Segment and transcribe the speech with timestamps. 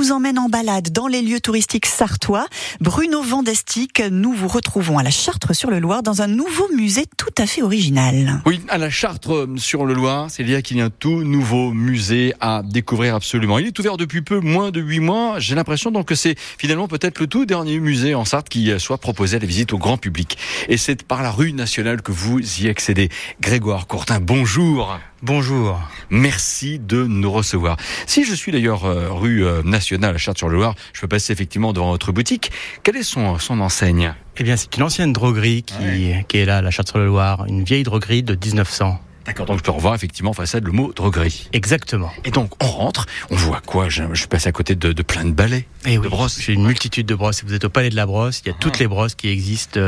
[0.00, 2.46] vous emmène en balade dans les lieux touristiques sartois.
[2.80, 7.60] Bruno Vandestic, nous vous retrouvons à la Chartre-sur-le-Loir dans un nouveau musée tout à fait
[7.60, 8.40] original.
[8.46, 13.14] Oui, à la Chartre-sur-le-Loir, c'est là qu'il y a un tout nouveau musée à découvrir
[13.14, 13.58] absolument.
[13.58, 15.38] Il est ouvert depuis peu, moins de huit mois.
[15.38, 18.96] J'ai l'impression donc que c'est finalement peut-être le tout dernier musée en Sarthe qui soit
[18.96, 20.38] proposé à la visite au grand public.
[20.70, 23.10] Et c'est par la rue nationale que vous y accédez.
[23.42, 24.98] Grégoire Courtin, bonjour.
[25.22, 25.78] Bonjour.
[26.08, 27.76] Merci de nous recevoir.
[28.06, 31.90] Si je suis d'ailleurs euh, rue euh, nationale à Chartres-sur-le-Loir, je peux passer effectivement devant
[31.90, 32.50] votre boutique.
[32.82, 34.14] Quelle est son, son enseigne?
[34.38, 37.82] Eh bien, c'est une ancienne droguerie qui, qui est là, à la Chartres-sur-le-Loir, une vieille
[37.82, 38.98] droguerie de 1900.
[39.26, 41.50] D'accord, donc je peux revoir effectivement en façade le mot droguerie.
[41.52, 42.10] Exactement.
[42.24, 43.90] Et donc on rentre, on voit quoi?
[43.90, 46.40] Je, je suis passé à côté de, de plein de balais, Et de oui, brosses.
[46.40, 47.44] J'ai une multitude de brosses.
[47.44, 49.78] Vous êtes au Palais de la Brosse, il y a toutes les brosses qui existent,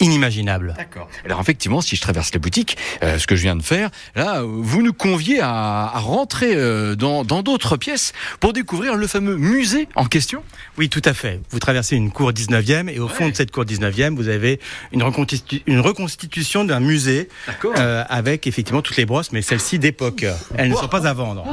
[0.00, 0.74] inimaginables.
[0.76, 1.08] D'accord.
[1.24, 4.38] Alors effectivement, si je traverse la boutique, euh, ce que je viens de faire, là,
[4.40, 9.06] euh, vous nous conviez à, à rentrer euh, dans dans d'autres pièces pour découvrir le
[9.06, 10.42] fameux musée en question?
[10.78, 11.40] Oui, tout à fait.
[11.50, 14.60] Vous traversez une cour 19e et au fond de cette cour 19e, vous avez
[14.92, 17.28] une, reconstitu- une reconstitution d'un musée
[17.76, 20.24] euh, avec effectivement toutes les brosses, mais celles-ci d'époque.
[20.56, 21.44] Elles ne sont pas à vendre.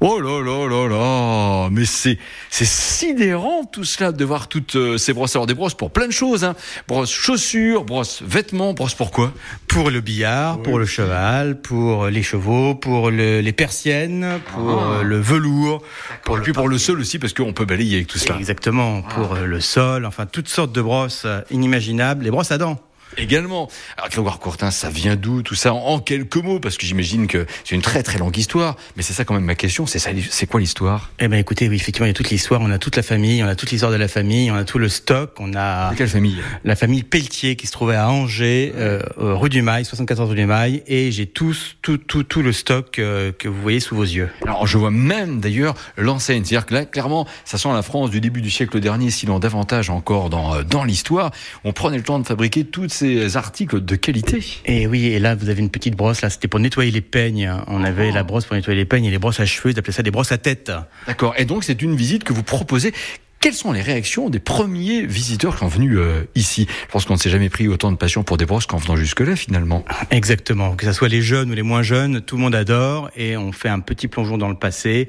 [0.00, 2.18] Oh là là là là Mais c'est
[2.50, 5.34] c'est sidérant tout cela de voir toutes euh, ces brosses.
[5.36, 6.54] Alors des brosses pour plein de choses, hein.
[6.86, 9.32] Brosses chaussures, brosses vêtements, brosses pour quoi?
[9.66, 14.90] Pour le billard, pour le cheval, pour les chevaux, pour le- les persiennes, pour Ah.
[14.98, 15.82] euh, le velours,
[16.24, 18.36] Pour, puis pour le sol aussi, parce qu'on peut balayer avec tout cela.
[18.38, 22.58] Exactement, pour euh, le sol, enfin toutes sortes de brosses euh, inimaginables, les brosses à
[22.58, 22.78] dents.
[23.16, 23.68] Également.
[23.96, 25.72] Alors Grégoire Courtin, ça vient d'où tout ça?
[25.72, 28.76] En, quelques mots Parce que j'imagine que c'est une très très longue histoire.
[28.96, 29.86] Mais c'est ça quand même ma question.
[29.86, 31.10] C'est ça, c'est quoi l'histoire?
[31.18, 33.42] Eh ben écoutez, oui, effectivement, il y a toute l'histoire, on a toute la famille,
[33.42, 35.96] on a toute l'histoire de la famille, on a tout le stock, on a De
[35.96, 36.38] quelle famille?
[36.64, 40.46] la famille Pelletier qui se trouvait à Angers, euh, rue du Mail, 74 rue du
[40.46, 44.02] Mail, et j'ai tout, tout, tout, tout le stock euh, que vous voyez sous vos
[44.02, 44.28] yeux.
[44.42, 46.44] Alors je vois même d'ailleurs l'enseigne.
[46.44, 49.90] C'est-à-dire que là, clairement, ça sent la France du début du siècle dernier, sinon davantage
[49.90, 51.30] encore dans, euh, dans l'histoire.
[51.64, 54.44] On prenait le temps de fabriquer tous ces articles de qualité.
[54.66, 57.50] Et oui, et là vous avez une petite brosse, là c'était pour nettoyer les peignes.
[57.66, 59.92] On avait la brosse pour nettoyer les peignes et les brosses à cheveux, ils appelaient
[59.92, 60.72] ça des brosses à tête.
[61.06, 61.34] D'accord.
[61.38, 62.92] Et donc c'est une visite que vous proposez.
[63.40, 66.66] Quelles sont les réactions des premiers visiteurs qui sont venus euh, ici?
[66.86, 68.96] Je pense qu'on ne s'est jamais pris autant de passion pour des brosses qu'en venant
[68.96, 69.84] jusque-là finalement.
[70.10, 73.36] Exactement, que ce soit les jeunes ou les moins jeunes, tout le monde adore et
[73.36, 75.08] on fait un petit plongeon dans le passé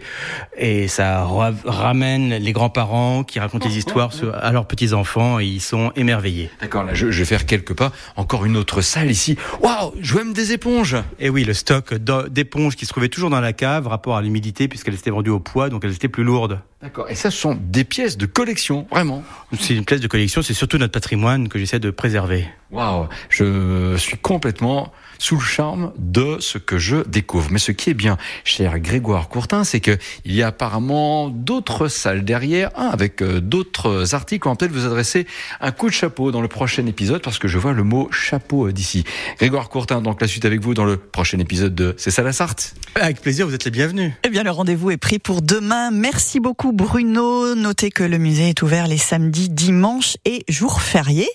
[0.58, 5.46] et ça ra- ramène les grands-parents qui racontent des histoires sur- à leurs petits-enfants et
[5.46, 6.52] ils sont émerveillés.
[6.62, 7.92] D'accord, là je, je vais faire quelques pas.
[8.16, 9.38] Encore une autre salle ici.
[9.64, 10.98] Waouh, je vois même des éponges.
[11.20, 14.68] Et oui, le stock d'éponges qui se trouvait toujours dans la cave, rapport à l'humidité
[14.68, 16.60] puisqu'elles étaient vendues au poids, donc elles étaient plus lourdes.
[16.82, 17.10] D'accord.
[17.10, 19.22] Et ça, ce sont des pièces de collection, vraiment.
[19.60, 22.48] C'est une pièce de collection, c'est surtout notre patrimoine que j'essaie de préserver.
[22.72, 27.50] Waouh, je suis complètement sous le charme de ce que je découvre.
[27.52, 31.88] Mais ce qui est bien, cher Grégoire Courtin, c'est que il y a apparemment d'autres
[31.88, 34.48] salles derrière, hein, avec euh, d'autres articles.
[34.48, 35.28] On va peut-être vous adresser
[35.62, 38.68] un coup de chapeau dans le prochain épisode parce que je vois le mot chapeau
[38.68, 39.04] euh, d'ici.
[39.38, 42.34] Grégoire Courtin, donc la suite avec vous dans le prochain épisode de C'est ça la
[42.34, 42.74] Sarthe?
[42.96, 44.14] Avec plaisir, vous êtes les bienvenus.
[44.24, 45.92] Eh bien, le rendez-vous est pris pour demain.
[45.92, 47.56] Merci beaucoup, Bruno.
[47.56, 51.30] Notez que le musée est ouvert les samedis, dimanches et jours fériés.